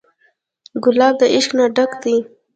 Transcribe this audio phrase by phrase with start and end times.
[0.83, 2.15] ګلاب د عشق نه ډک دی.